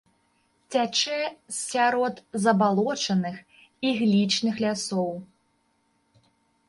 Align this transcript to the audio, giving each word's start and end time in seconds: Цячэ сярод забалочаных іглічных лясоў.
Цячэ 0.75 1.17
сярод 1.57 2.15
забалочаных 2.45 3.35
іглічных 3.93 4.55
лясоў. 4.67 5.11